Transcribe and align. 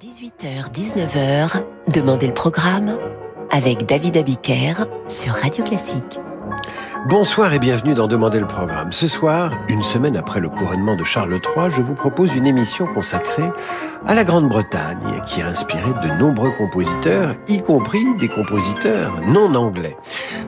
18h-19h, 0.00 1.62
Demandez 1.94 2.26
le 2.26 2.34
programme 2.34 2.98
avec 3.50 3.86
David 3.86 4.18
Abiker 4.18 4.74
sur 5.08 5.32
Radio 5.32 5.64
Classique. 5.64 6.20
Bonsoir 7.08 7.54
et 7.54 7.58
bienvenue 7.58 7.94
dans 7.94 8.06
Demandez 8.06 8.38
le 8.38 8.46
programme. 8.46 8.92
Ce 8.92 9.08
soir, 9.08 9.52
une 9.68 9.82
semaine 9.82 10.18
après 10.18 10.40
le 10.40 10.50
couronnement 10.50 10.96
de 10.96 11.04
Charles 11.04 11.40
III, 11.56 11.70
je 11.70 11.80
vous 11.80 11.94
propose 11.94 12.34
une 12.34 12.46
émission 12.46 12.86
consacrée 12.92 13.50
à 14.06 14.12
la 14.12 14.24
Grande-Bretagne 14.24 15.22
qui 15.26 15.40
a 15.40 15.46
inspiré 15.46 15.88
de 16.02 16.18
nombreux 16.18 16.50
compositeurs, 16.50 17.34
y 17.48 17.62
compris 17.62 18.04
des 18.18 18.28
compositeurs 18.28 19.22
non 19.26 19.54
anglais. 19.54 19.96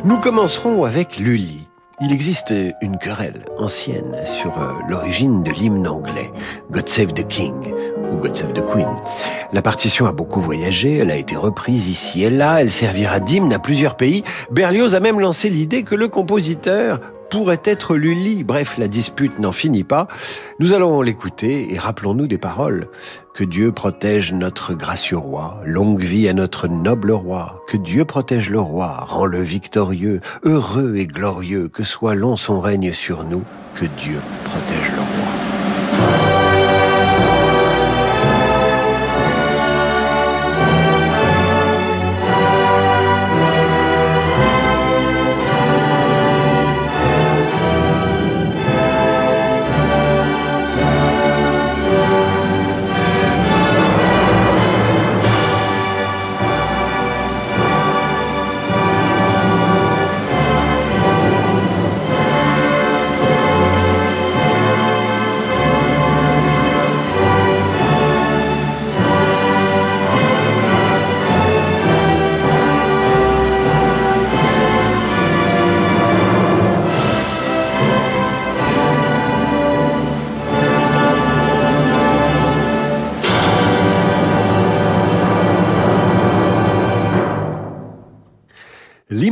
Nous 0.04 0.18
commencerons 0.18 0.84
avec 0.84 1.16
Lully. 1.16 1.68
Il 2.02 2.12
existe 2.12 2.52
une 2.82 2.98
querelle 2.98 3.46
ancienne 3.56 4.14
sur 4.24 4.56
euh, 4.60 4.72
l'origine 4.88 5.42
de 5.42 5.50
l'hymne 5.50 5.88
anglais, 5.88 6.30
God 6.70 6.88
Save 6.88 7.12
the 7.12 7.26
King 7.26 7.54
ou 8.12 8.16
God 8.16 8.36
Save 8.36 8.52
the 8.52 8.64
Queen. 8.64 8.86
La 9.52 9.62
partition 9.62 10.06
a 10.06 10.12
beaucoup 10.12 10.40
voyagé, 10.40 10.98
elle 10.98 11.11
a 11.11 11.17
été 11.17 11.36
reprise 11.36 11.89
ici 11.89 12.25
et 12.25 12.31
là, 12.31 12.61
elle 12.61 12.71
servira 12.71 13.21
d'hymne 13.21 13.53
à 13.53 13.58
plusieurs 13.58 13.96
pays. 13.96 14.25
Berlioz 14.50 14.94
a 14.94 15.00
même 15.00 15.21
lancé 15.21 15.48
l'idée 15.48 15.82
que 15.82 15.94
le 15.94 16.08
compositeur 16.08 17.00
pourrait 17.31 17.61
être 17.64 17.94
Lully. 17.96 18.44
Bref, 18.44 18.79
la 18.79 18.89
dispute 18.89 19.39
n'en 19.39 19.53
finit 19.53 19.84
pas. 19.84 20.08
Nous 20.61 20.72
allons 20.72 21.03
l'écouter 21.03 21.72
et 21.72 21.79
rappelons-nous 21.79 22.26
des 22.26 22.39
paroles. 22.39 22.89
Que 23.34 23.44
Dieu 23.44 23.71
protège 23.71 24.32
notre 24.32 24.75
gracieux 24.75 25.18
roi, 25.18 25.61
longue 25.64 26.03
vie 26.03 26.29
à 26.29 26.32
notre 26.32 26.67
noble 26.67 27.12
roi. 27.12 27.62
Que 27.68 27.76
Dieu 27.76 28.04
protège 28.04 28.50
le 28.50 28.61
roi, 28.61 29.04
rend-le 29.06 29.40
victorieux, 29.40 30.20
heureux 30.45 30.96
et 30.96 31.06
glorieux, 31.06 31.68
que 31.68 31.84
soit 31.84 32.14
long 32.14 32.36
son 32.36 32.61
règne 32.61 32.92
sur 32.92 33.25
nous. 33.25 33.45
Que 33.75 33.84
Dieu 33.84 34.19
protège 34.45 34.91
le 34.91 35.00
roi. 35.00 35.28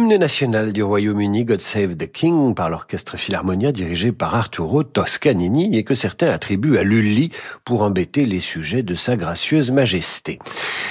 L'hymne 0.06 0.20
national 0.20 0.72
du 0.72 0.84
Royaume-Uni, 0.84 1.44
God 1.44 1.60
Save 1.60 1.96
the 1.96 2.06
King, 2.08 2.54
par 2.54 2.70
l'orchestre 2.70 3.16
Philharmonia 3.16 3.72
dirigé 3.72 4.12
par 4.12 4.36
Arturo 4.36 4.84
Toscanini 4.84 5.76
et 5.76 5.82
que 5.82 5.94
certains 5.94 6.30
attribuent 6.30 6.78
à 6.78 6.84
Lully 6.84 7.32
pour 7.64 7.82
embêter 7.82 8.24
les 8.24 8.38
sujets 8.38 8.84
de 8.84 8.94
sa 8.94 9.16
gracieuse 9.16 9.72
majesté. 9.72 10.38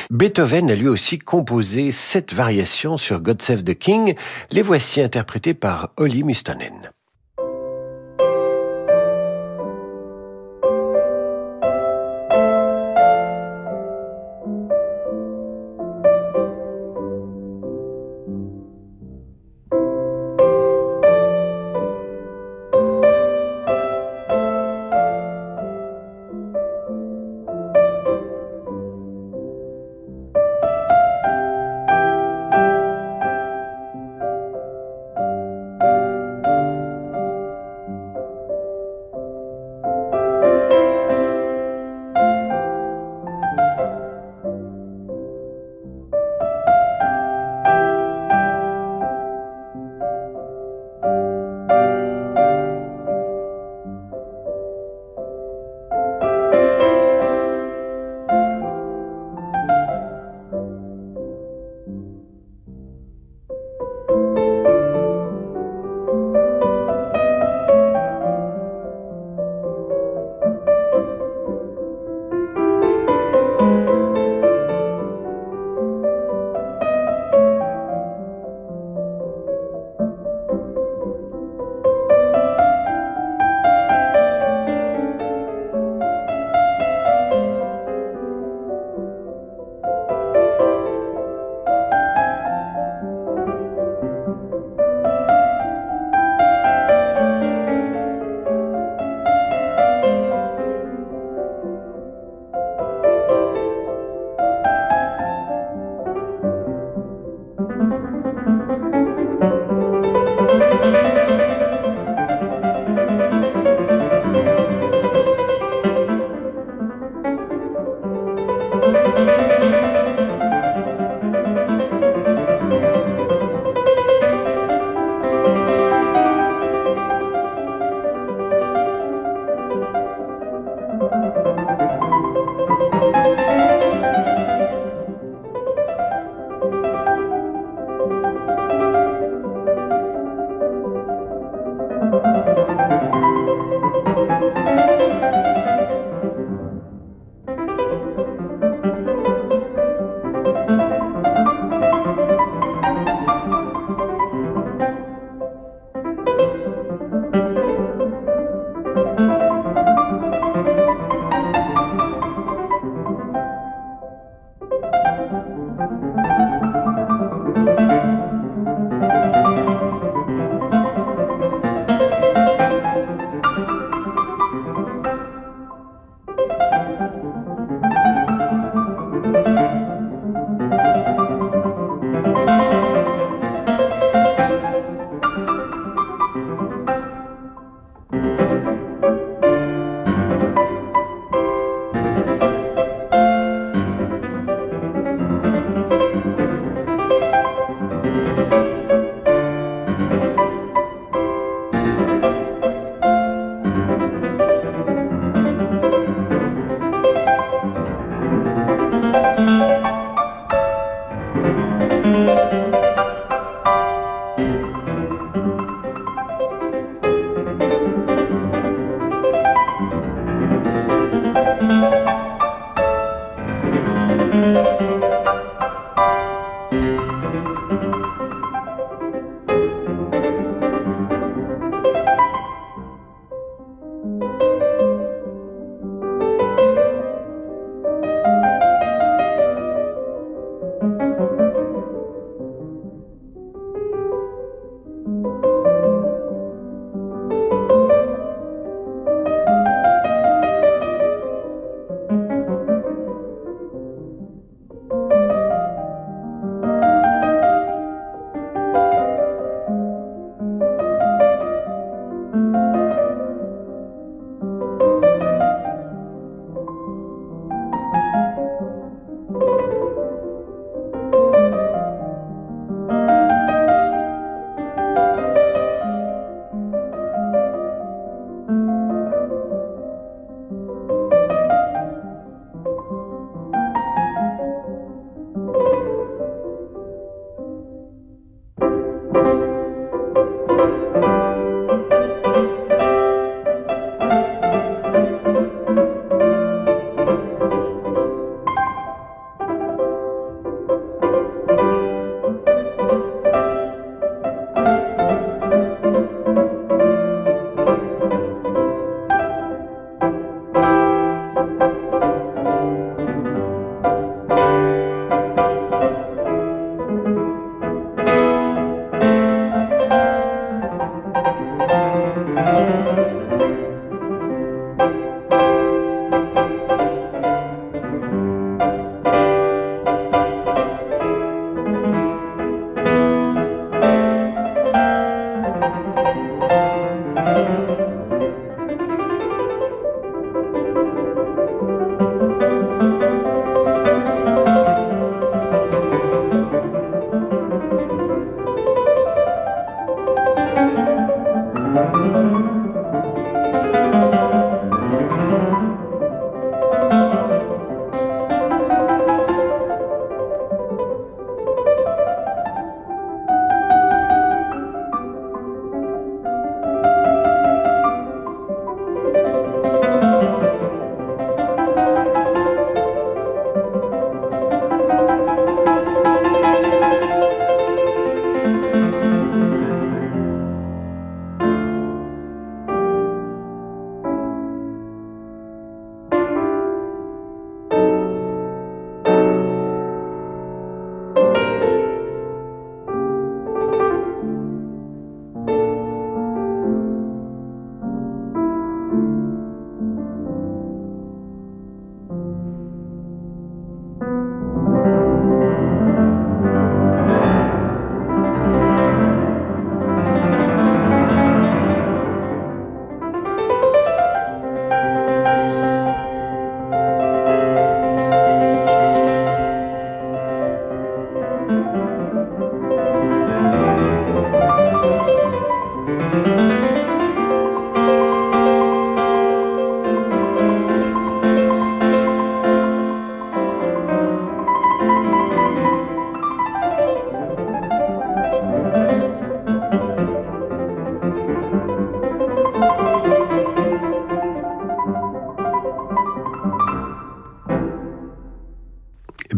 Beethoven 0.10 0.70
a 0.70 0.76
lui 0.76 0.90
aussi 0.90 1.18
composé 1.18 1.94
sept 1.94 2.34
variations 2.34 2.98
sur 2.98 3.22
God 3.22 3.42
Save 3.42 3.64
the 3.64 3.74
King. 3.74 4.16
Les 4.52 4.62
voici 4.62 5.00
interprétées 5.00 5.54
par 5.54 5.92
Olli 5.96 6.24
Mustonen. 6.24 6.92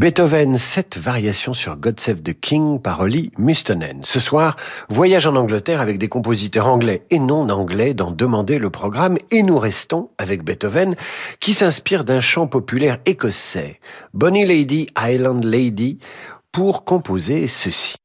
Beethoven, 0.07 0.55
cette 0.55 0.97
variation 0.97 1.53
sur 1.53 1.75
God 1.75 1.99
Save 1.99 2.21
the 2.21 2.31
King 2.31 2.79
par 2.79 3.01
Ollie 3.01 3.33
Mustonen. 3.37 3.99
Ce 4.03 4.21
soir, 4.21 4.55
voyage 4.87 5.27
en 5.27 5.35
Angleterre 5.35 5.81
avec 5.81 5.97
des 5.97 6.07
compositeurs 6.07 6.67
anglais 6.67 7.03
et 7.09 7.19
non 7.19 7.49
anglais 7.49 7.93
dans 7.93 8.11
Demander 8.11 8.57
le 8.57 8.69
programme 8.69 9.17
et 9.31 9.43
nous 9.43 9.59
restons 9.59 10.09
avec 10.17 10.45
Beethoven 10.45 10.95
qui 11.41 11.53
s'inspire 11.53 12.05
d'un 12.05 12.21
chant 12.21 12.47
populaire 12.47 12.99
écossais, 13.05 13.81
Bonnie 14.13 14.45
Lady, 14.45 14.87
Island 14.97 15.43
Lady, 15.43 15.99
pour 16.53 16.85
composer 16.85 17.45
ceci. 17.47 17.97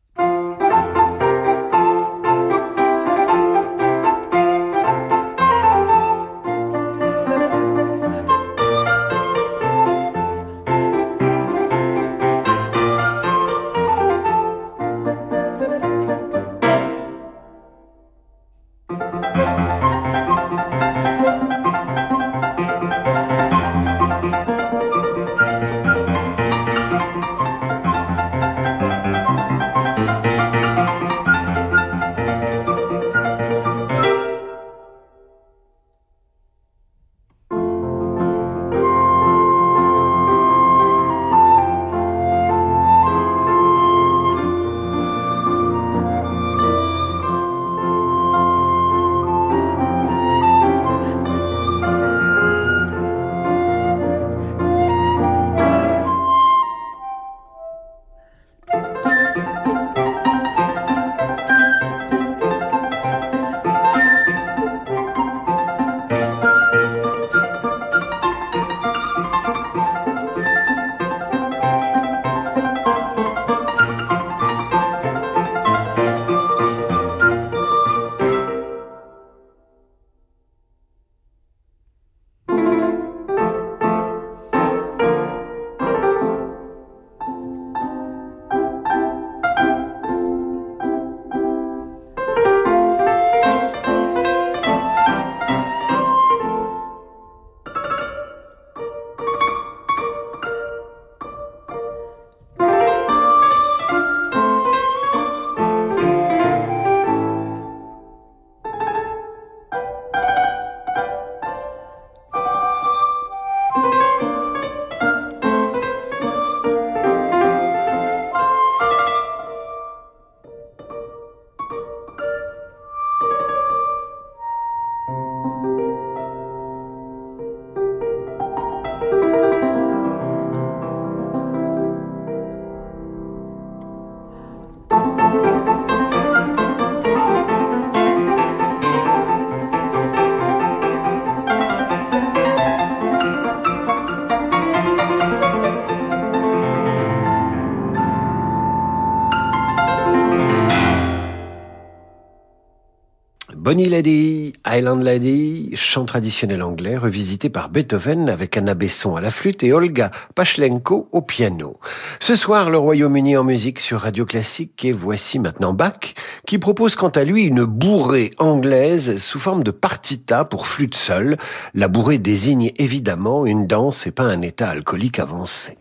Bonnie 153.72 153.88
Lady, 153.88 154.52
Island 154.66 155.02
Lady, 155.02 155.70
chant 155.72 156.04
traditionnel 156.04 156.62
anglais 156.62 156.98
revisité 156.98 157.48
par 157.48 157.70
Beethoven 157.70 158.28
avec 158.28 158.54
Anna 158.58 158.74
Besson 158.74 159.16
à 159.16 159.22
la 159.22 159.30
flûte 159.30 159.62
et 159.62 159.72
Olga 159.72 160.10
Pachlenko 160.34 161.08
au 161.10 161.22
piano. 161.22 161.80
Ce 162.20 162.36
soir, 162.36 162.68
le 162.68 162.76
Royaume-Uni 162.76 163.34
en 163.34 163.44
musique 163.44 163.80
sur 163.80 164.00
Radio 164.00 164.26
Classique 164.26 164.84
et 164.84 164.92
voici 164.92 165.38
maintenant 165.38 165.72
Bach 165.72 166.12
qui 166.46 166.58
propose 166.58 166.96
quant 166.96 167.08
à 167.08 167.24
lui 167.24 167.44
une 167.44 167.64
bourrée 167.64 168.32
anglaise 168.36 169.16
sous 169.16 169.40
forme 169.40 169.64
de 169.64 169.70
partita 169.70 170.44
pour 170.44 170.66
flûte 170.66 170.94
seule. 170.94 171.38
La 171.72 171.88
bourrée 171.88 172.18
désigne 172.18 172.72
évidemment 172.76 173.46
une 173.46 173.66
danse 173.66 174.06
et 174.06 174.12
pas 174.12 174.24
un 174.24 174.42
état 174.42 174.68
alcoolique 174.68 175.18
avancé. 175.18 175.78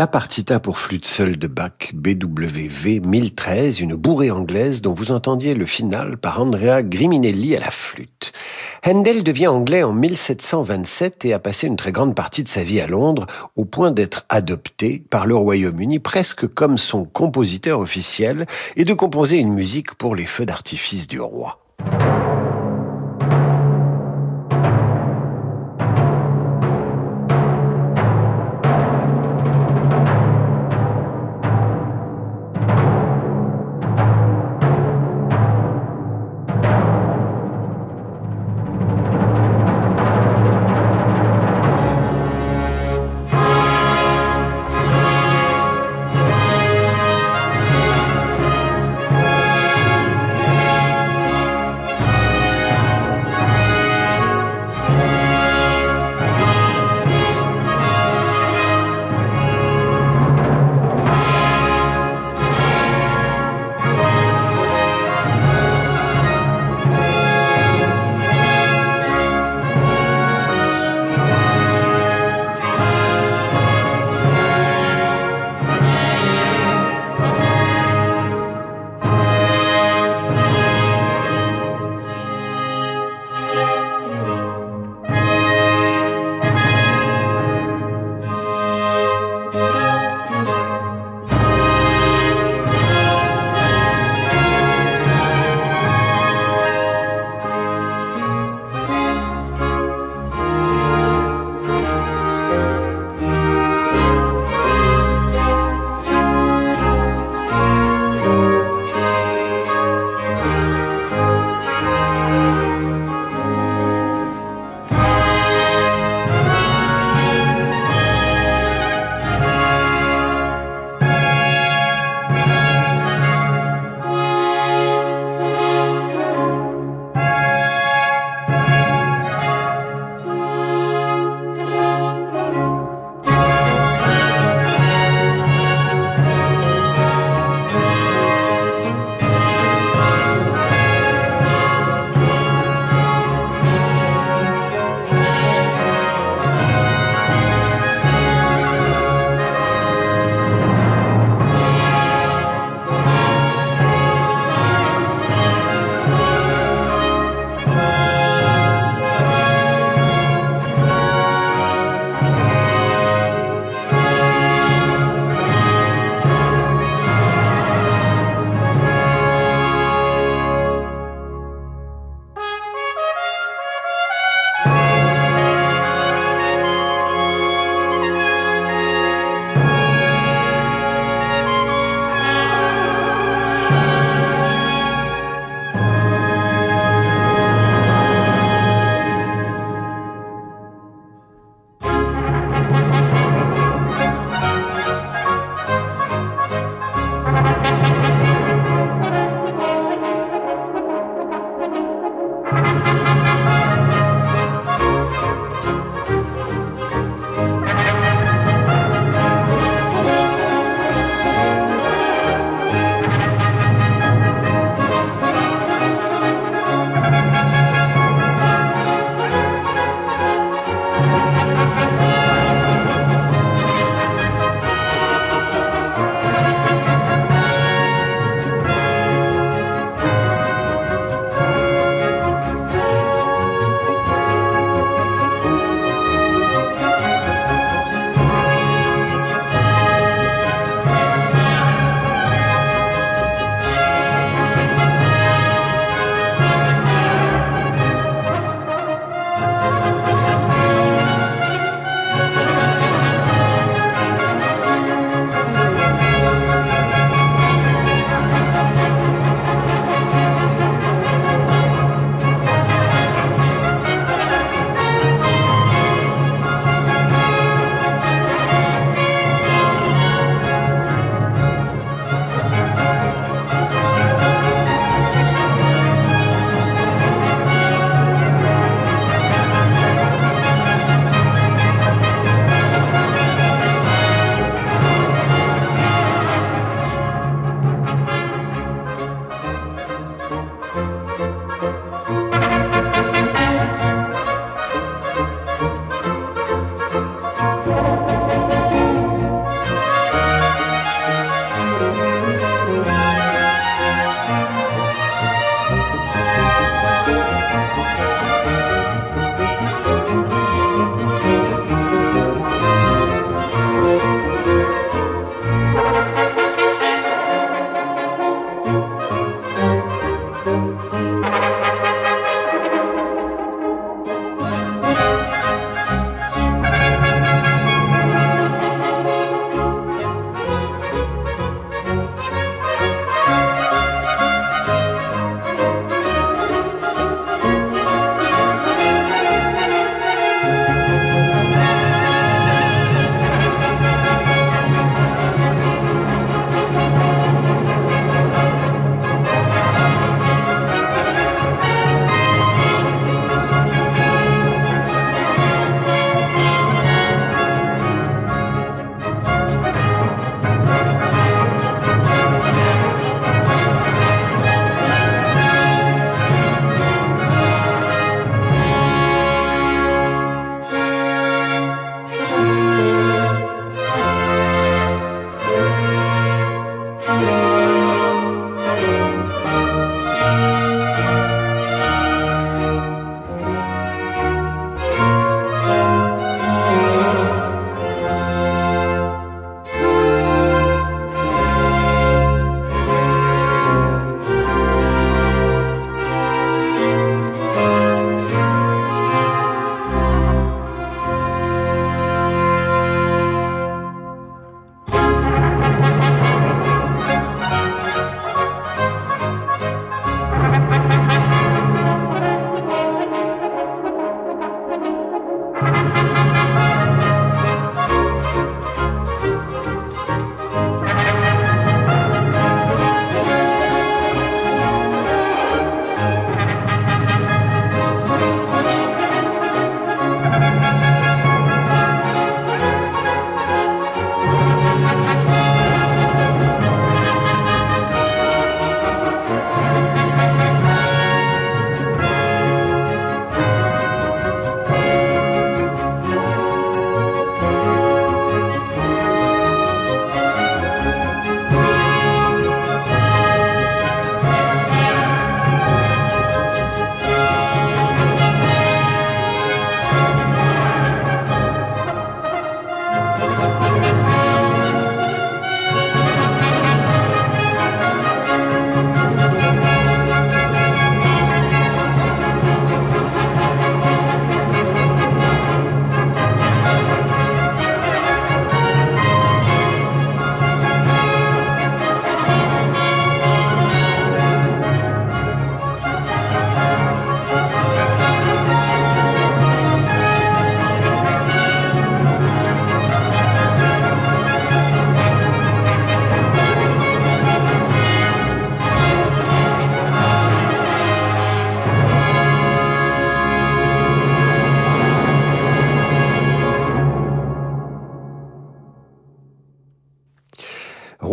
La 0.00 0.06
partita 0.06 0.60
pour 0.60 0.78
flûte 0.78 1.04
seule 1.04 1.36
de 1.36 1.46
Bach, 1.46 1.92
BWV 1.92 3.00
1013, 3.00 3.80
une 3.82 3.96
bourrée 3.96 4.30
anglaise 4.30 4.80
dont 4.80 4.94
vous 4.94 5.12
entendiez 5.12 5.52
le 5.52 5.66
final 5.66 6.16
par 6.16 6.40
Andrea 6.40 6.82
Griminelli 6.82 7.54
à 7.54 7.60
la 7.60 7.70
flûte. 7.70 8.32
Handel 8.82 9.22
devient 9.22 9.48
anglais 9.48 9.82
en 9.82 9.92
1727 9.92 11.26
et 11.26 11.34
a 11.34 11.38
passé 11.38 11.66
une 11.66 11.76
très 11.76 11.92
grande 11.92 12.14
partie 12.14 12.42
de 12.42 12.48
sa 12.48 12.62
vie 12.62 12.80
à 12.80 12.86
Londres, 12.86 13.26
au 13.56 13.66
point 13.66 13.90
d'être 13.90 14.24
adopté 14.30 15.04
par 15.10 15.26
le 15.26 15.36
Royaume-Uni 15.36 15.98
presque 15.98 16.46
comme 16.46 16.78
son 16.78 17.04
compositeur 17.04 17.78
officiel 17.80 18.46
et 18.76 18.86
de 18.86 18.94
composer 18.94 19.36
une 19.36 19.52
musique 19.52 19.96
pour 19.96 20.16
les 20.16 20.24
feux 20.24 20.46
d'artifice 20.46 21.08
du 21.08 21.20
roi. 21.20 21.59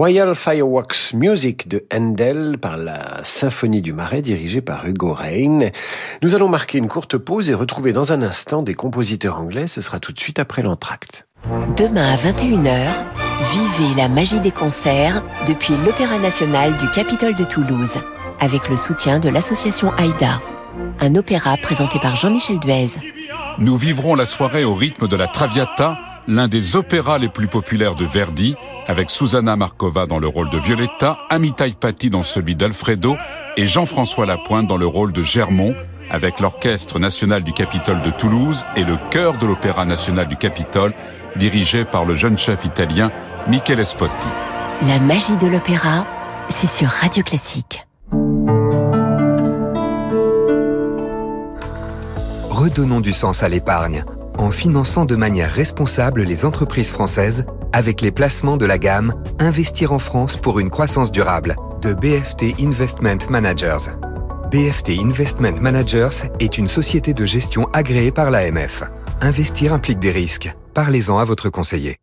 Royal 0.07 0.35
Fireworks 0.35 1.13
Music 1.15 1.67
de 1.67 1.83
Handel 1.93 2.57
par 2.61 2.77
la 2.77 3.19
Symphonie 3.23 3.81
du 3.81 3.91
Marais 3.91 4.21
dirigée 4.21 4.61
par 4.61 4.87
Hugo 4.87 5.11
Rein. 5.11 5.67
Nous 6.21 6.33
allons 6.33 6.47
marquer 6.47 6.77
une 6.77 6.87
courte 6.87 7.17
pause 7.17 7.49
et 7.49 7.53
retrouver 7.53 7.91
dans 7.91 8.13
un 8.13 8.21
instant 8.21 8.63
des 8.63 8.73
compositeurs 8.73 9.37
anglais. 9.37 9.67
Ce 9.67 9.81
sera 9.81 9.99
tout 9.99 10.13
de 10.13 10.19
suite 10.19 10.39
après 10.39 10.61
l'entracte. 10.61 11.27
Demain 11.75 12.09
à 12.09 12.15
21h, 12.15 12.87
vivez 13.51 13.95
la 13.97 14.07
magie 14.07 14.39
des 14.39 14.51
concerts 14.51 15.21
depuis 15.45 15.73
l'Opéra 15.85 16.17
national 16.19 16.77
du 16.77 16.89
Capitole 16.91 17.35
de 17.35 17.43
Toulouse 17.43 17.97
avec 18.39 18.69
le 18.69 18.77
soutien 18.77 19.19
de 19.19 19.27
l'association 19.27 19.91
AIDA. 19.97 20.41
Un 21.01 21.15
opéra 21.15 21.57
présenté 21.57 21.99
par 21.99 22.15
Jean-Michel 22.15 22.61
Duez. 22.61 22.91
Nous 23.59 23.75
vivrons 23.75 24.15
la 24.15 24.25
soirée 24.25 24.63
au 24.63 24.73
rythme 24.73 25.09
de 25.09 25.17
la 25.17 25.27
Traviata, 25.27 25.97
l'un 26.27 26.47
des 26.47 26.75
opéras 26.75 27.17
les 27.17 27.29
plus 27.29 27.47
populaires 27.47 27.95
de 27.95 28.05
Verdi, 28.05 28.55
avec 28.87 29.09
Susanna 29.09 29.55
Markova 29.55 30.05
dans 30.05 30.19
le 30.19 30.27
rôle 30.27 30.49
de 30.49 30.57
Violetta, 30.57 31.17
Amitai 31.29 31.73
Patti 31.79 32.09
dans 32.09 32.23
celui 32.23 32.55
d'Alfredo 32.55 33.15
et 33.55 33.67
Jean-François 33.67 34.25
Lapointe 34.25 34.67
dans 34.67 34.77
le 34.77 34.85
rôle 34.85 35.13
de 35.13 35.23
Germont, 35.23 35.75
avec 36.09 36.39
l'Orchestre 36.39 36.99
national 36.99 37.43
du 37.43 37.53
Capitole 37.53 38.01
de 38.01 38.11
Toulouse 38.11 38.65
et 38.75 38.83
le 38.83 38.97
chœur 39.09 39.37
de 39.37 39.45
l'Opéra 39.45 39.85
national 39.85 40.27
du 40.27 40.37
Capitole, 40.37 40.93
dirigé 41.35 41.85
par 41.85 42.05
le 42.05 42.13
jeune 42.13 42.37
chef 42.37 42.65
italien 42.65 43.11
Michele 43.47 43.85
Spotti. 43.85 44.27
La 44.87 44.99
magie 44.99 45.37
de 45.37 45.47
l'opéra, 45.47 46.05
c'est 46.49 46.67
sur 46.67 46.87
Radio 46.87 47.23
Classique. 47.23 47.85
Redonnons 52.49 53.01
du 53.01 53.13
sens 53.13 53.43
à 53.43 53.49
l'épargne 53.49 54.03
en 54.37 54.51
finançant 54.51 55.05
de 55.05 55.15
manière 55.15 55.51
responsable 55.51 56.23
les 56.23 56.45
entreprises 56.45 56.91
françaises 56.91 57.45
avec 57.73 58.01
les 58.01 58.11
placements 58.11 58.57
de 58.57 58.65
la 58.65 58.77
gamme 58.77 59.13
Investir 59.39 59.93
en 59.93 59.99
France 59.99 60.35
pour 60.35 60.59
une 60.59 60.69
croissance 60.69 61.11
durable 61.11 61.55
de 61.81 61.93
BFT 61.93 62.59
Investment 62.59 63.29
Managers. 63.29 63.91
BFT 64.51 64.99
Investment 64.99 65.59
Managers 65.59 66.29
est 66.39 66.57
une 66.57 66.67
société 66.67 67.13
de 67.13 67.25
gestion 67.25 67.67
agréée 67.73 68.11
par 68.11 68.31
l'AMF. 68.31 68.83
Investir 69.21 69.73
implique 69.73 69.99
des 69.99 70.11
risques. 70.11 70.55
Parlez-en 70.73 71.17
à 71.17 71.25
votre 71.25 71.49
conseiller. 71.49 71.97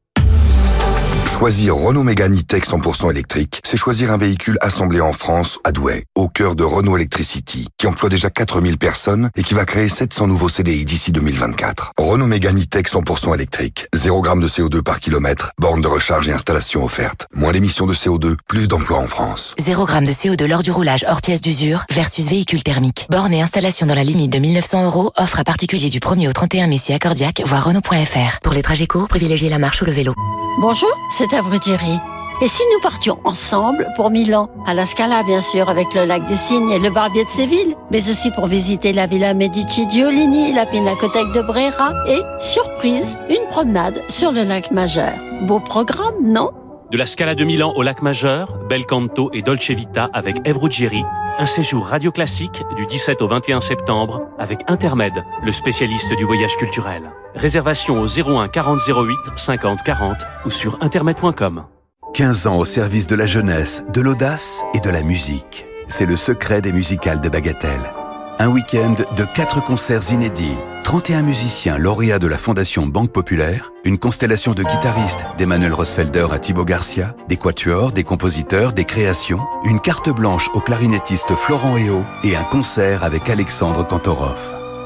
Choisir 1.26 1.74
Renault 1.74 2.04
Mégane 2.04 2.38
E-Tech 2.38 2.62
100% 2.64 3.10
électrique, 3.10 3.60
c'est 3.64 3.76
choisir 3.76 4.12
un 4.12 4.16
véhicule 4.16 4.56
assemblé 4.60 5.00
en 5.00 5.12
France, 5.12 5.58
à 5.64 5.72
Douai, 5.72 6.04
au 6.14 6.28
cœur 6.28 6.54
de 6.54 6.62
Renault 6.62 6.96
Electricity, 6.96 7.66
qui 7.76 7.86
emploie 7.86 8.08
déjà 8.08 8.30
4000 8.30 8.78
personnes 8.78 9.30
et 9.36 9.42
qui 9.42 9.54
va 9.54 9.64
créer 9.64 9.88
700 9.88 10.28
nouveaux 10.28 10.48
CDI 10.48 10.84
d'ici 10.84 11.12
2024. 11.12 11.92
Renault 11.98 12.26
Mégane 12.26 12.60
E-Tech 12.60 12.84
100% 12.86 13.34
électrique, 13.34 13.88
0 13.94 14.22
g 14.22 14.30
de 14.40 14.48
CO2 14.48 14.82
par 14.82 15.00
kilomètre, 15.00 15.50
borne 15.58 15.80
de 15.80 15.88
recharge 15.88 16.28
et 16.28 16.32
installation 16.32 16.84
offerte. 16.84 17.26
Moins 17.34 17.52
d'émissions 17.52 17.86
de 17.86 17.94
CO2, 17.94 18.36
plus 18.46 18.68
d'emplois 18.68 18.98
en 18.98 19.06
France. 19.06 19.54
0 19.58 19.86
g 19.88 20.00
de 20.00 20.12
CO2 20.12 20.46
lors 20.46 20.62
du 20.62 20.70
roulage 20.70 21.04
hors 21.08 21.20
pièce 21.20 21.40
d'usure 21.40 21.84
versus 21.90 22.26
véhicule 22.26 22.62
thermique. 22.62 23.06
Borne 23.10 23.32
et 23.32 23.42
installation 23.42 23.86
dans 23.86 23.94
la 23.94 24.04
limite 24.04 24.30
de 24.30 24.38
1900 24.38 24.84
euros, 24.84 25.10
offre 25.16 25.40
à 25.40 25.44
particulier 25.44 25.90
du 25.90 25.98
1er 25.98 26.28
au 26.28 26.32
31 26.32 26.68
mai 26.68 26.78
si 26.78 26.92
accordiaque, 26.92 27.42
voire 27.44 27.64
Renault.fr. 27.64 28.40
Pour 28.42 28.52
les 28.52 28.62
trajets 28.62 28.86
courts, 28.86 29.08
privilégiez 29.08 29.48
la 29.48 29.58
marche 29.58 29.82
ou 29.82 29.84
le 29.84 29.92
vélo. 29.92 30.14
Bonjour, 30.60 30.96
c'est 31.16 31.32
Abrugeri. 31.32 32.00
Et 32.42 32.48
si 32.48 32.62
nous 32.72 32.80
partions 32.80 33.18
ensemble 33.22 33.86
pour 33.94 34.10
Milan, 34.10 34.48
à 34.66 34.74
la 34.74 34.84
Scala 34.84 35.22
bien 35.22 35.42
sûr, 35.42 35.68
avec 35.68 35.94
le 35.94 36.04
lac 36.04 36.26
des 36.26 36.36
Cygnes 36.36 36.70
et 36.70 36.80
le 36.80 36.90
Barbier 36.90 37.24
de 37.24 37.30
Séville, 37.30 37.76
mais 37.92 38.08
aussi 38.10 38.32
pour 38.32 38.46
visiter 38.46 38.92
la 38.92 39.06
Villa 39.06 39.32
Medici 39.32 39.88
Giolini, 39.88 40.52
la 40.52 40.66
Pinacothèque 40.66 41.30
de 41.32 41.40
Brera 41.42 41.92
et, 42.08 42.20
surprise, 42.40 43.16
une 43.28 43.46
promenade 43.50 44.02
sur 44.08 44.32
le 44.32 44.42
lac 44.42 44.72
Majeur. 44.72 45.12
Beau 45.42 45.60
programme, 45.60 46.16
non? 46.20 46.50
De 46.94 46.98
la 46.98 47.06
Scala 47.06 47.34
de 47.34 47.42
Milan 47.42 47.72
au 47.74 47.82
lac 47.82 48.02
Majeur, 48.02 48.56
Bel 48.68 48.86
Canto 48.86 49.28
et 49.32 49.42
Dolce 49.42 49.70
Vita 49.70 50.08
avec 50.12 50.36
Eve 50.44 50.58
Ruggieri, 50.58 51.02
un 51.40 51.46
séjour 51.46 51.86
radio 51.86 52.12
classique 52.12 52.62
du 52.76 52.86
17 52.86 53.20
au 53.20 53.26
21 53.26 53.60
septembre 53.60 54.28
avec 54.38 54.60
Intermed, 54.68 55.24
le 55.42 55.50
spécialiste 55.50 56.16
du 56.16 56.22
voyage 56.22 56.56
culturel. 56.56 57.10
Réservation 57.34 58.00
au 58.00 58.06
01 58.06 58.46
40 58.46 58.78
08 58.86 59.16
50 59.34 59.82
40 59.82 60.18
ou 60.46 60.52
sur 60.52 60.78
intermed.com. 60.80 61.64
15 62.14 62.46
ans 62.46 62.58
au 62.58 62.64
service 62.64 63.08
de 63.08 63.16
la 63.16 63.26
jeunesse, 63.26 63.82
de 63.92 64.00
l'audace 64.00 64.62
et 64.72 64.78
de 64.78 64.90
la 64.90 65.02
musique. 65.02 65.66
C'est 65.88 66.06
le 66.06 66.14
secret 66.14 66.60
des 66.60 66.72
musicales 66.72 67.20
de 67.20 67.28
Bagatelle. 67.28 67.92
Un 68.38 68.50
week-end 68.50 68.94
de 69.16 69.24
4 69.34 69.64
concerts 69.64 70.12
inédits, 70.12 70.58
31 70.84 71.22
musiciens 71.22 71.78
lauréats 71.78 72.18
de 72.18 72.26
la 72.26 72.36
Fondation 72.36 72.86
Banque 72.86 73.10
Populaire, 73.10 73.72
une 73.84 73.98
constellation 73.98 74.52
de 74.52 74.62
guitaristes 74.62 75.24
d'Emmanuel 75.38 75.72
Rosfelder 75.72 76.26
à 76.30 76.38
Thibaut 76.38 76.66
Garcia, 76.66 77.16
des 77.26 77.38
quatuors, 77.38 77.90
des 77.90 78.04
compositeurs, 78.04 78.74
des 78.74 78.84
créations, 78.84 79.40
une 79.64 79.80
carte 79.80 80.10
blanche 80.10 80.50
au 80.52 80.60
clarinettiste 80.60 81.34
Florent 81.34 81.78
Eo 81.78 82.04
et 82.22 82.36
un 82.36 82.44
concert 82.44 83.02
avec 83.02 83.30
Alexandre 83.30 83.86
Kantorov. 83.86 84.38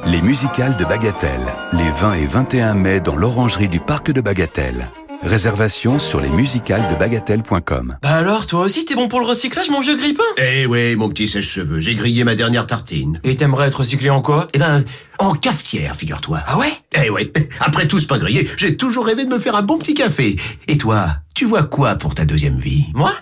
Les 0.07 0.23
musicales 0.23 0.77
de 0.77 0.85
Bagatelle, 0.85 1.53
les 1.73 1.91
20 1.91 2.15
et 2.15 2.27
21 2.27 2.75
mai 2.75 3.01
dans 3.01 3.17
l'orangerie 3.17 3.69
du 3.69 3.81
parc 3.81 4.13
de 4.13 4.21
Bagatelle. 4.21 4.93
Réservation 5.23 5.99
sur 5.99 6.21
les 6.21 6.29
musicales 6.29 6.89
de 6.91 6.95
bagatelle.com. 6.97 7.97
Bah 8.03 8.09
alors, 8.11 8.47
toi 8.47 8.61
aussi 8.61 8.85
t'es 8.85 8.95
bon 8.95 9.09
pour 9.09 9.19
le 9.19 9.27
recyclage, 9.27 9.69
mon 9.69 9.81
vieux 9.81 9.97
grippin? 9.97 10.23
Eh 10.37 10.65
ouais, 10.67 10.95
mon 10.95 11.09
petit 11.09 11.27
sèche-cheveux, 11.27 11.81
j'ai 11.81 11.95
grillé 11.95 12.23
ma 12.23 12.37
dernière 12.37 12.67
tartine. 12.67 13.21
Et 13.25 13.37
t'aimerais 13.37 13.67
être 13.69 13.81
recyclé 13.81 14.11
en 14.11 14.23
quoi? 14.23 14.47
Eh 14.53 14.59
ben, 14.59 14.85
en 15.19 15.35
cafetière, 15.35 15.97
figure-toi. 15.97 16.41
Ah 16.47 16.59
ouais? 16.59 16.73
Eh 16.95 17.11
ouais, 17.11 17.33
après 17.61 17.89
tout 17.89 17.99
ce 17.99 18.07
pain 18.07 18.19
grillé, 18.19 18.49
j'ai 18.57 18.77
toujours 18.77 19.07
rêvé 19.07 19.25
de 19.25 19.31
me 19.31 19.41
faire 19.41 19.57
un 19.57 19.63
bon 19.63 19.79
petit 19.79 19.95
café. 19.95 20.37
Et 20.69 20.79
toi, 20.79 21.09
tu 21.35 21.47
vois 21.47 21.65
quoi 21.65 21.97
pour 21.97 22.15
ta 22.15 22.25
deuxième 22.25 22.59
vie? 22.59 22.87
Moi? 22.95 23.13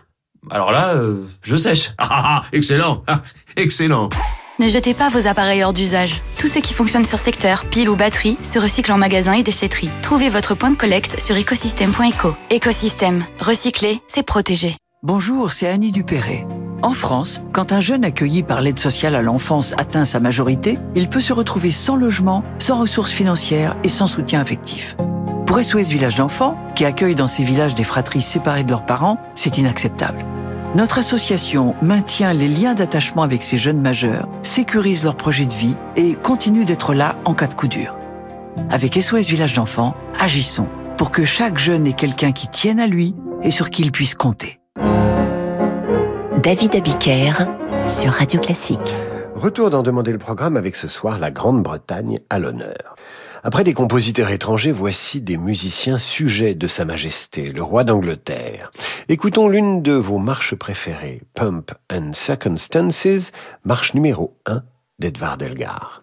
Alors 0.51 0.73
là, 0.73 0.95
euh, 0.95 1.25
je 1.43 1.57
sèche. 1.57 1.93
Ah, 1.99 2.09
ah, 2.11 2.45
excellent, 2.53 3.05
ah, 3.07 3.23
excellent. 3.57 4.11
Ne 4.59 4.71
jetez 4.71 4.95
pas 4.95 5.11
vos 5.11 5.27
appareils 5.27 5.63
hors 5.63 5.75
d'usage. 5.75 6.23
Tout 6.39 6.49
ce 6.49 6.59
qui 6.61 6.73
fonctionne 6.73 7.05
sur 7.05 7.19
secteur, 7.19 7.67
pile 7.67 7.91
ou 7.91 7.97
batterie, 7.97 8.39
se 8.41 8.59
recycle 8.59 8.91
en 8.91 8.97
magasin 8.97 9.35
et 9.35 9.43
déchetterie. 9.43 9.91
Trouvez 10.01 10.31
votre 10.31 10.55
point 10.55 10.71
de 10.71 10.77
collecte 10.77 11.21
sur 11.21 11.37
écosystème.eco. 11.37 12.35
Écosystème. 12.49 13.27
Recycler, 13.39 14.01
c'est 14.09 14.23
protéger. 14.23 14.75
Bonjour, 15.03 15.53
c'est 15.53 15.69
Annie 15.69 15.93
Dupéré. 15.93 16.47
En 16.83 16.95
France, 16.95 17.43
quand 17.53 17.73
un 17.73 17.81
jeune 17.81 18.03
accueilli 18.03 18.43
par 18.43 18.63
l'aide 18.63 18.79
sociale 18.79 19.15
à 19.15 19.21
l'enfance 19.21 19.75
atteint 19.77 20.07
sa 20.07 20.21
majorité, 20.21 20.79
il 20.95 21.11
peut 21.11 21.21
se 21.21 21.35
retrouver 21.35 21.71
sans 21.71 21.97
logement, 21.97 22.43
sans 22.59 22.81
ressources 22.81 23.13
financières 23.13 23.77
et 23.85 23.91
sans 23.91 24.07
soutien 24.07 24.41
affectif. 24.41 24.97
Pour 25.47 25.63
SOS 25.63 25.91
Village 25.91 26.17
d'enfants, 26.17 26.57
qui 26.75 26.87
accueille 26.87 27.15
dans 27.15 27.29
ces 27.29 27.45
villages 27.45 27.75
des 27.75 27.85
fratries 27.85 28.23
séparées 28.23 28.65
de 28.65 28.71
leurs 28.71 28.87
parents, 28.87 29.19
c'est 29.35 29.59
inacceptable. 29.59 30.25
Notre 30.75 30.99
association 30.99 31.75
maintient 31.81 32.33
les 32.33 32.49
liens 32.49 32.75
d'attachement 32.75 33.23
avec 33.23 33.43
ces 33.43 33.57
jeunes 33.57 33.81
majeurs, 33.81 34.29
sécurise 34.43 35.05
leur 35.05 35.17
projet 35.17 35.47
de 35.47 35.55
vie 35.55 35.77
et 35.97 36.15
continue 36.15 36.65
d'être 36.65 36.93
là 36.93 37.17
en 37.25 37.35
cas 37.35 37.47
de 37.47 37.55
coup 37.55 37.69
dur. 37.69 37.95
Avec 38.71 39.01
SOS 39.01 39.29
Village 39.29 39.55
d'enfants, 39.55 39.95
agissons 40.19 40.67
pour 40.99 41.11
que 41.11 41.25
chaque 41.25 41.59
jeune 41.59 41.87
ait 41.87 41.93
quelqu'un 41.93 42.33
qui 42.33 42.49
tienne 42.49 42.81
à 42.81 42.87
lui 42.87 43.15
et 43.43 43.51
sur 43.51 43.71
qui 43.71 43.83
il 43.83 43.93
puisse 43.93 44.15
compter. 44.15 44.59
David 46.43 46.77
Abiker 46.77 47.33
sur 47.89 48.13
Radio 48.13 48.41
Classique. 48.41 48.95
Retour 49.35 49.71
d'en 49.71 49.83
demander 49.83 50.13
le 50.13 50.19
programme 50.19 50.57
avec 50.57 50.77
ce 50.77 50.89
soir 50.89 51.19
la 51.19 51.31
Grande-Bretagne 51.31 52.19
à 52.29 52.39
l'honneur. 52.39 52.97
Après 53.47 53.63
des 53.63 53.75
compositeurs 53.75 54.31
étrangers, 54.31 54.73
voici 54.73 55.21
des 55.21 55.37
musiciens 55.37 55.99
sujets 55.99 56.57
de 56.57 56.67
Sa 56.67 56.85
Majesté, 56.85 57.45
le 57.45 57.63
roi 57.63 57.85
d'Angleterre. 57.85 58.73
Écoutons 59.09 59.49
l'une 59.49 59.83
de 59.83 59.93
vos 59.93 60.19
marches 60.19 60.57
préférées, 60.57 61.23
Pump 61.35 61.71
and 61.93 62.13
Circumstances, 62.13 63.31
marche 63.65 63.95
numéro 63.95 64.37
1 64.47 64.65
d'Edvard 64.99 65.39
Elgar. 65.43 66.03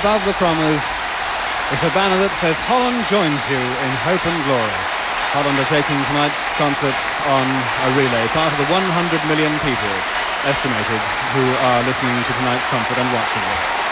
Above 0.00 0.22
the 0.26 0.36
Crommers 0.38 0.84
is 1.74 1.82
a 1.82 1.90
banner 1.90 2.14
that 2.22 2.30
says 2.38 2.54
Holland 2.70 3.02
joins 3.10 3.42
you 3.50 3.58
in 3.58 3.92
hope 4.06 4.22
and 4.22 4.38
glory. 4.46 4.78
Holland 5.34 5.58
are 5.58 5.66
taking 5.66 5.98
tonight's 6.06 6.54
concert 6.54 6.94
on 7.34 7.46
a 7.82 7.88
relay, 7.98 8.22
part 8.30 8.54
of 8.54 8.58
the 8.62 8.68
100 8.70 8.78
million 9.26 9.50
people 9.66 9.94
estimated 10.46 11.02
who 11.34 11.44
are 11.66 11.82
listening 11.82 12.14
to 12.14 12.32
tonight's 12.38 12.68
concert 12.70 12.94
and 12.94 13.10
watching 13.10 13.42
it. 13.42 13.87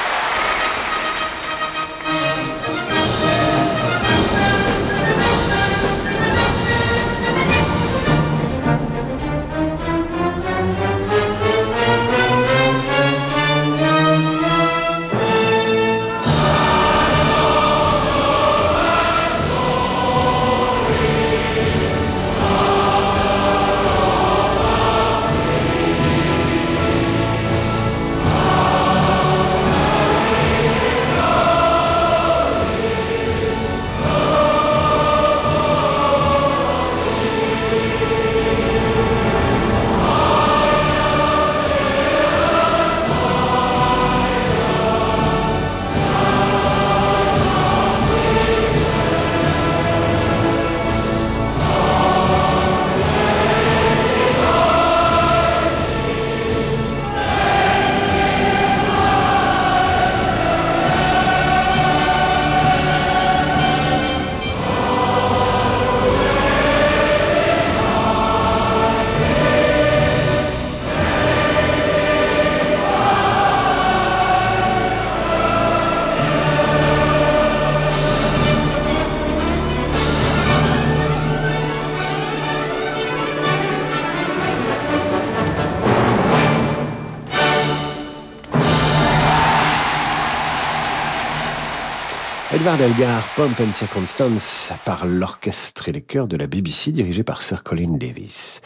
Edvard 92.77 92.89
Elgar, 92.91 93.22
Pomp 93.37 93.61
and 93.61 93.72
Circumstance, 93.72 94.70
par 94.85 95.07
l'orchestre 95.07 95.89
et 95.89 95.93
les 95.93 96.03
chœurs 96.03 96.27
de 96.27 96.37
la 96.37 96.47
BBC 96.47 96.93
dirigé 96.93 97.22
par 97.22 97.41
Sir 97.43 97.62
Colin 97.62 97.97
Davis. 97.97 98.61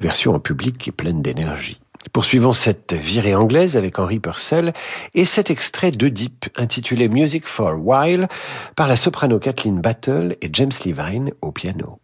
Version 0.00 0.34
en 0.34 0.38
public 0.38 0.86
et 0.86 0.92
pleine 0.92 1.22
d'énergie. 1.22 1.80
Poursuivons 2.12 2.52
cette 2.52 2.92
virée 2.92 3.34
anglaise 3.34 3.76
avec 3.76 3.98
Henry 3.98 4.20
Purcell 4.20 4.74
et 5.14 5.24
cet 5.24 5.50
extrait 5.50 5.90
d'Oedipe 5.90 6.46
intitulé 6.56 7.08
Music 7.08 7.46
for 7.46 7.70
a 7.70 7.74
While 7.74 8.28
par 8.76 8.86
la 8.86 8.96
soprano 8.96 9.40
Kathleen 9.40 9.80
Battle 9.80 10.36
et 10.40 10.50
James 10.52 10.72
Levine 10.84 11.32
au 11.40 11.50
piano. 11.50 11.98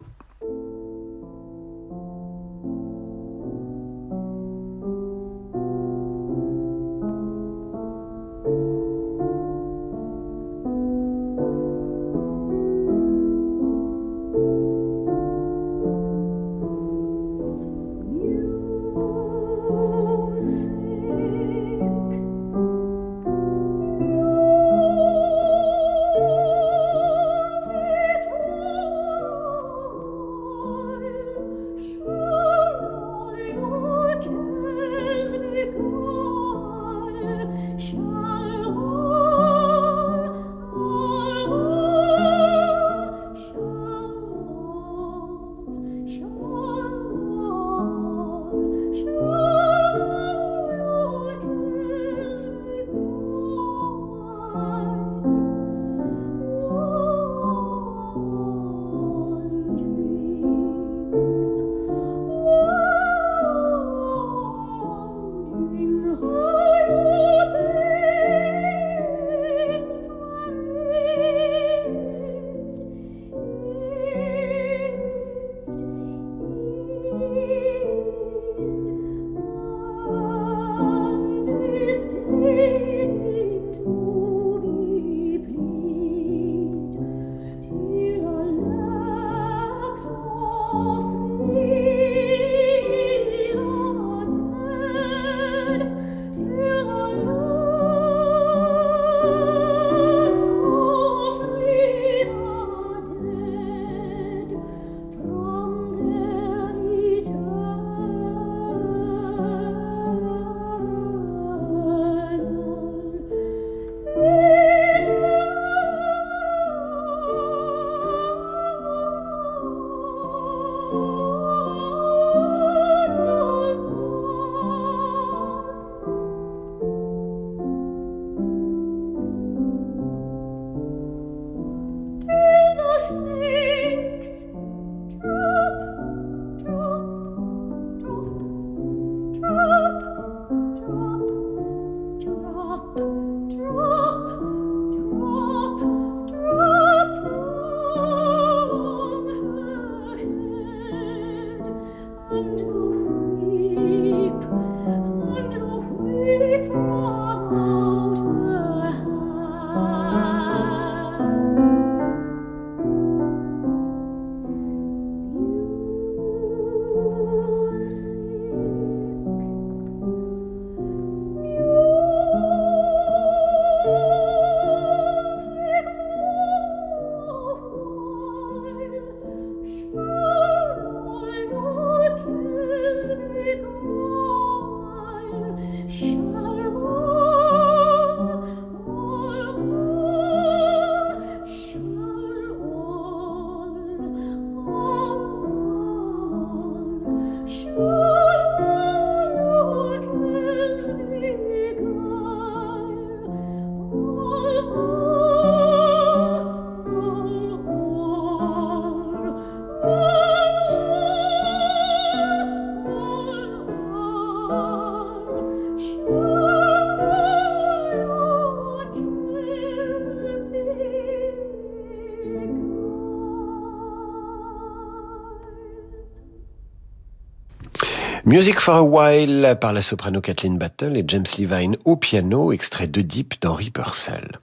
Music 228.35 228.59
for 228.59 228.75
a 228.75 228.83
While 228.83 229.57
par 229.61 229.73
la 229.73 229.81
soprano 229.81 230.21
Kathleen 230.21 230.59
Battle 230.59 230.97
et 230.97 231.05
James 231.07 231.25
Levine 231.39 231.77
au 231.85 231.95
piano, 231.95 232.51
extrait 232.51 232.89
de 232.89 233.01
Deep 233.01 233.41
d'Henri 233.41 233.71
Purcell. 233.71 234.41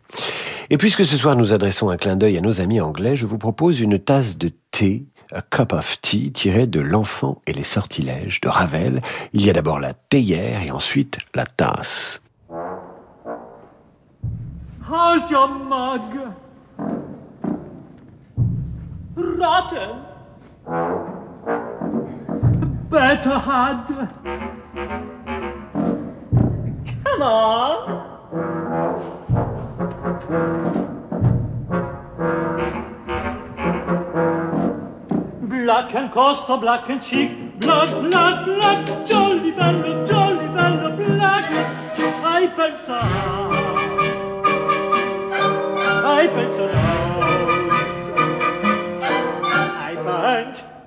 Et 0.69 0.77
puisque 0.77 1.03
ce 1.03 1.17
soir 1.17 1.35
nous 1.35 1.51
adressons 1.51 1.89
un 1.89 1.97
clin 1.97 2.15
d'œil 2.15 2.37
à 2.37 2.41
nos 2.41 2.61
amis 2.61 2.79
anglais, 2.79 3.17
je 3.17 3.25
vous 3.25 3.37
propose 3.37 3.81
une 3.81 3.99
tasse 3.99 4.37
de 4.37 4.49
thé, 4.71 5.03
A 5.33 5.41
Cup 5.41 5.73
of 5.73 5.99
Tea, 5.99 6.31
tirée 6.31 6.67
de 6.67 6.79
L'enfant 6.79 7.41
et 7.47 7.51
les 7.51 7.65
sortilèges 7.65 8.39
de 8.39 8.47
Ravel. 8.47 9.01
Il 9.33 9.45
y 9.45 9.49
a 9.49 9.53
d'abord 9.53 9.81
la 9.81 9.93
théière 9.93 10.61
et 10.63 10.71
ensuite 10.71 11.17
la 11.35 11.45
tasse. 11.45 12.21
How's 14.89 15.29
your 15.29 15.49
mug? 15.49 15.99
Rotten. 19.17 21.10
Better 22.91 23.39
had. 23.39 23.87
Come 27.05 27.21
on. 27.21 28.01
Black 35.47 35.95
and 35.95 36.11
Costa, 36.11 36.57
black 36.57 36.89
and 36.89 37.01
cheek, 37.01 37.61
black, 37.61 37.87
black, 37.87 38.45
black, 38.45 39.07
jolly 39.07 39.51
fellow, 39.53 40.05
jolly 40.05 40.53
fellow, 40.53 40.97
black. 40.97 41.49
I 42.25 42.47
pensa, 42.47 42.99
I 46.03 46.27
pensa 46.27 47.10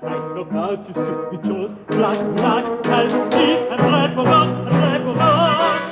Like 0.04 0.34
no 0.36 0.44
doubt, 0.44 0.86
you 0.86 0.94
stupid 0.94 1.44
jaws. 1.44 1.72
Black, 1.88 2.18
black, 2.36 2.64
help 2.84 3.34
me, 3.34 3.46
and 3.72 3.80
red 3.80 4.14
balls, 4.14 4.52
and 4.52 4.66
red 4.68 5.02
balls. 5.02 5.84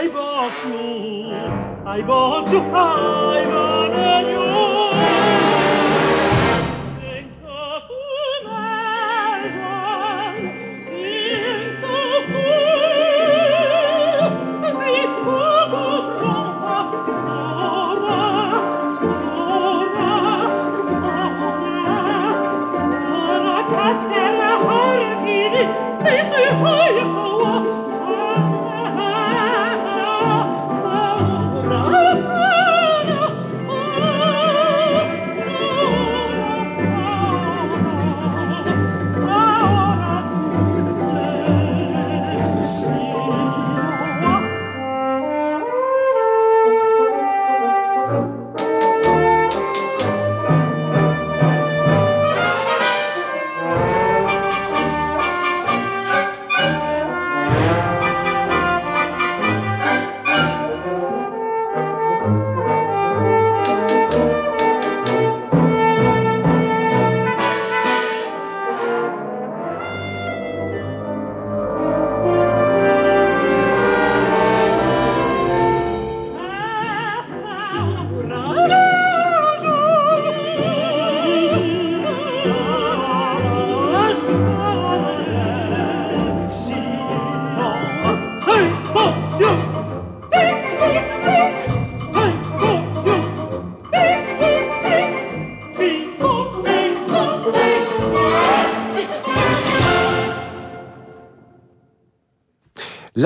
I 0.00 0.08
bought 0.12 0.58
you, 0.64 1.32
I 1.84 2.02
bought 2.02 2.52
you, 2.52 2.60
I 2.60 3.44
bought 3.50 3.82
you. 3.82 3.87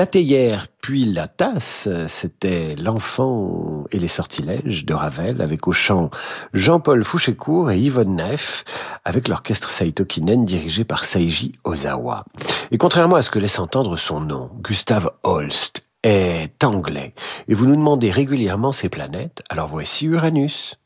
La 0.03 0.07
théière 0.07 0.67
puis 0.81 1.05
la 1.05 1.29
tasse, 1.29 1.87
c'était 2.09 2.75
L'enfant 2.75 3.85
et 3.89 3.99
les 3.99 4.09
sortilèges 4.09 4.83
de 4.83 4.93
Ravel 4.93 5.41
avec 5.41 5.65
au 5.65 5.71
chant 5.71 6.09
Jean-Paul 6.53 7.05
Fouchécourt 7.05 7.71
et 7.71 7.79
Yvonne 7.79 8.17
Neff 8.17 8.65
avec 9.05 9.29
l'orchestre 9.29 9.69
Saito 9.69 10.03
Kinen 10.03 10.43
dirigé 10.43 10.83
par 10.83 11.05
Seiji 11.05 11.53
Ozawa. 11.63 12.25
Et 12.71 12.77
contrairement 12.77 13.15
à 13.15 13.21
ce 13.21 13.31
que 13.31 13.39
laisse 13.39 13.59
entendre 13.59 13.95
son 13.95 14.19
nom, 14.19 14.49
Gustave 14.61 15.09
Holst 15.23 15.83
est 16.03 16.65
anglais. 16.65 17.13
Et 17.47 17.53
vous 17.53 17.65
nous 17.65 17.77
demandez 17.77 18.11
régulièrement 18.11 18.73
ses 18.73 18.89
planètes, 18.89 19.41
alors 19.49 19.69
voici 19.69 20.05
Uranus. 20.07 20.77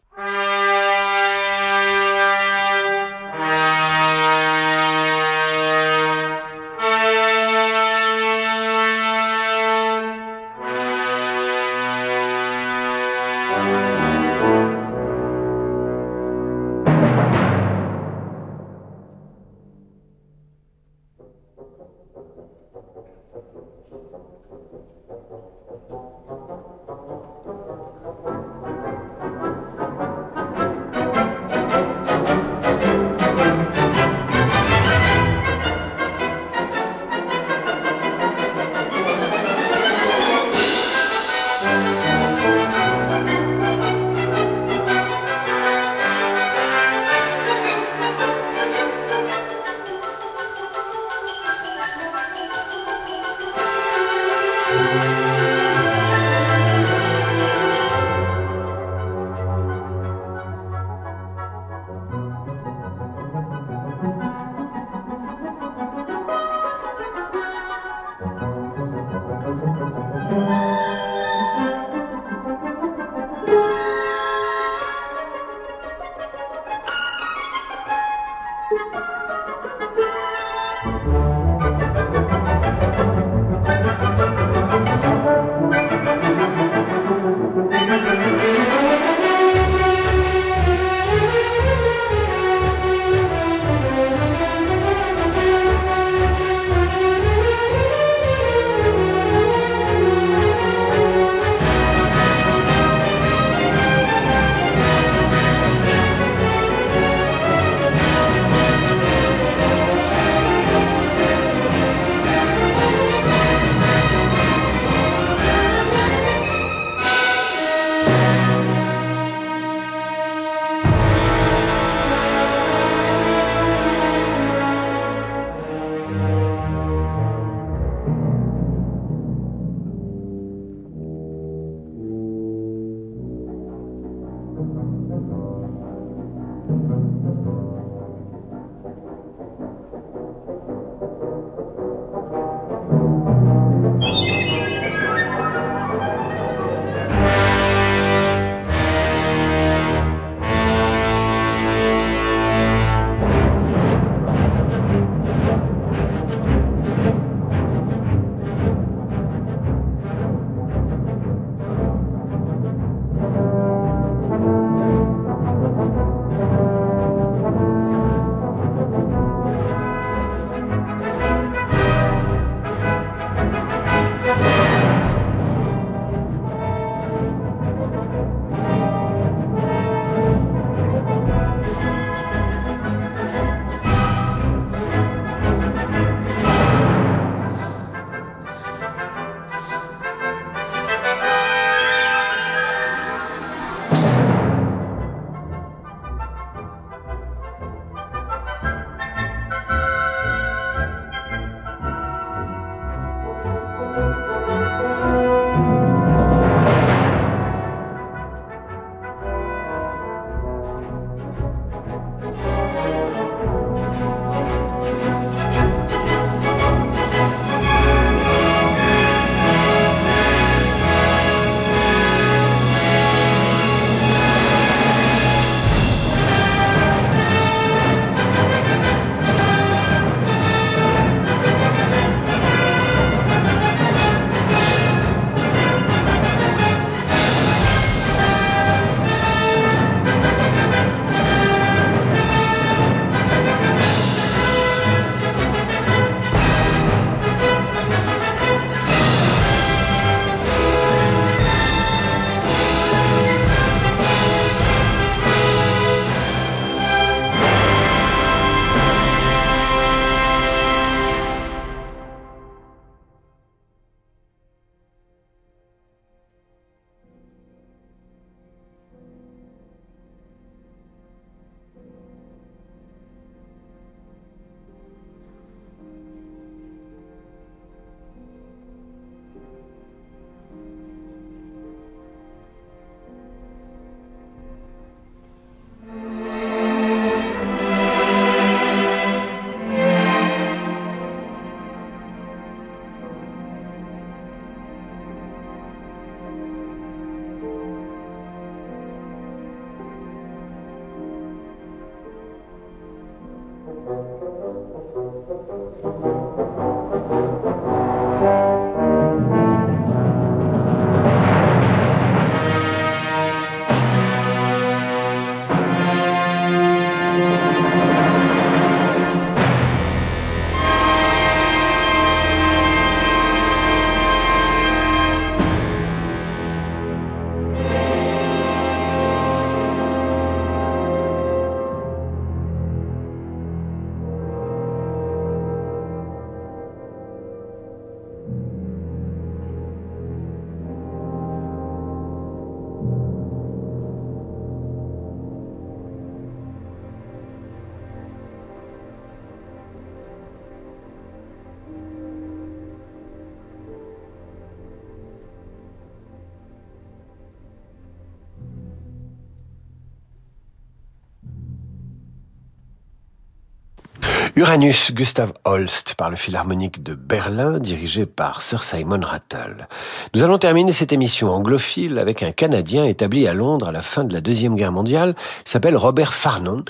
Uranus, 364.38 364.91
Gustav 364.91 365.33
Holst, 365.45 365.95
par 365.95 366.11
le 366.11 366.15
Philharmonique 366.15 366.83
de 366.83 366.93
Berlin, 366.93 367.57
dirigé 367.57 368.05
par 368.05 368.43
Sir 368.43 368.61
Simon 368.61 368.99
Rattle. 369.01 369.67
Nous 370.13 370.21
allons 370.21 370.38
terminer 370.38 370.73
cette 370.73 370.93
émission 370.93 371.31
anglophile 371.31 371.97
avec 371.97 372.21
un 372.21 372.31
Canadien 372.31 372.85
établi 372.85 373.27
à 373.27 373.33
Londres 373.33 373.69
à 373.69 373.71
la 373.71 373.81
fin 373.81 374.03
de 374.03 374.13
la 374.13 374.21
Deuxième 374.21 374.55
Guerre 374.55 374.71
mondiale, 374.71 375.15
s'appelle 375.43 375.75
Robert 375.75 376.13
Farnon, 376.13 376.65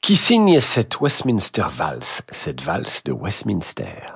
qui 0.00 0.16
signe 0.16 0.58
cette 0.58 1.00
Westminster 1.00 1.66
Valse, 1.70 2.22
cette 2.32 2.60
valse 2.60 3.04
de 3.04 3.12
Westminster. 3.12 4.15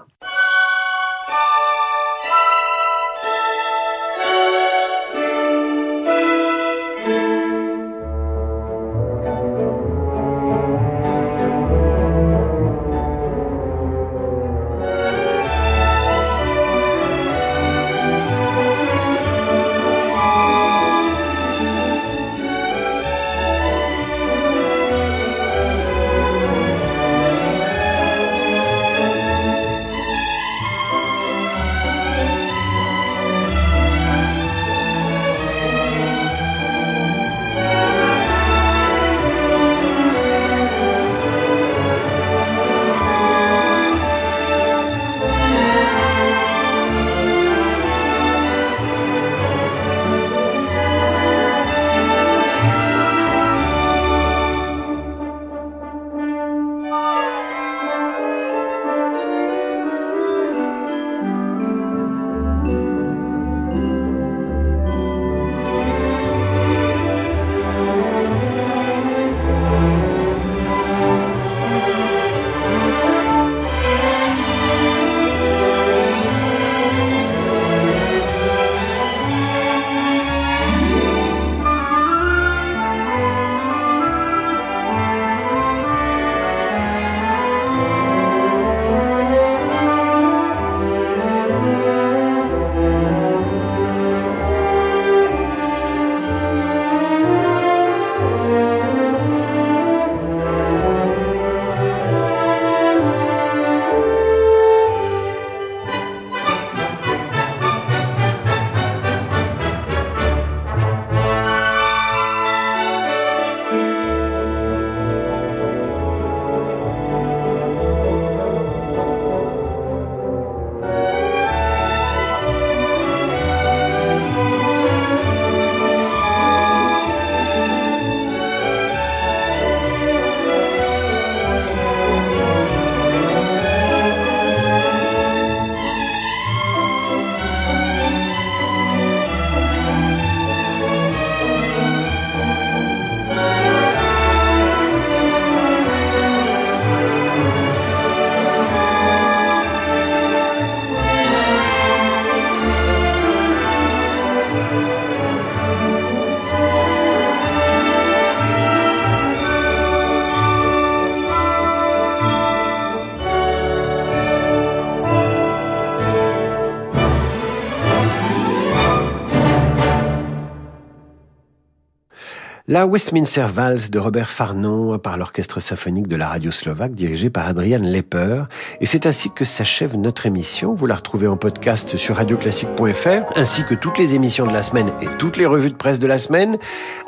La 172.71 172.87
Westminster 172.87 173.47
Vals 173.53 173.91
de 173.91 173.99
Robert 173.99 174.31
Farnon 174.31 174.97
par 175.01 175.17
l'orchestre 175.17 175.59
symphonique 175.59 176.07
de 176.07 176.15
la 176.15 176.29
radio 176.29 176.53
slovaque 176.53 176.95
dirigé 176.95 177.29
par 177.29 177.49
Adrian 177.49 177.81
Lepper. 177.83 178.45
Et 178.81 178.87
c'est 178.87 179.07
ainsi 179.07 179.29
que 179.29 179.45
s'achève 179.45 179.97
notre 179.97 180.27
émission. 180.27 180.73
Vous 180.73 180.87
la 180.87 180.95
retrouvez 180.95 181.27
en 181.27 181.37
podcast 181.37 181.97
sur 181.97 182.15
radioclassique.fr 182.15 183.37
ainsi 183.37 183.65
que 183.65 183.75
toutes 183.75 183.99
les 183.99 184.15
émissions 184.15 184.47
de 184.47 184.53
la 184.53 184.63
semaine 184.63 184.93
et 185.03 185.09
toutes 185.19 185.37
les 185.37 185.47
revues 185.47 185.71
de 185.71 185.75
presse 185.75 185.99
de 185.99 186.07
la 186.07 186.17
semaine. 186.17 186.59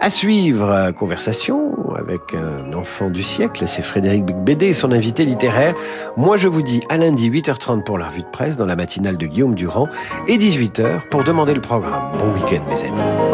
À 0.01 0.11
suivre, 0.11 0.91
conversation 0.99 1.95
avec 1.95 2.35
un 2.35 2.73
enfant 2.73 3.09
du 3.09 3.23
siècle, 3.23 3.63
c'est 3.69 3.83
Frédéric 3.83 4.25
Bédé 4.25 4.67
et 4.67 4.75
son 4.75 4.91
invité 4.91 5.25
littéraire. 5.25 5.77
Moi 6.17 6.39
je 6.39 6.49
vous 6.49 6.63
dis 6.63 6.81
à 6.89 6.97
lundi 6.97 7.31
8h30 7.31 7.85
pour 7.85 7.99
la 7.99 8.09
revue 8.09 8.23
de 8.23 8.31
presse 8.33 8.57
dans 8.57 8.67
la 8.67 8.75
matinale 8.75 9.17
de 9.17 9.27
Guillaume 9.27 9.55
Durand 9.55 9.87
et 10.27 10.39
18h 10.39 11.09
pour 11.09 11.23
demander 11.23 11.55
le 11.55 11.61
programme. 11.61 12.19
Bon 12.19 12.35
week-end 12.35 12.65
mes 12.69 12.83
amis. 12.83 13.32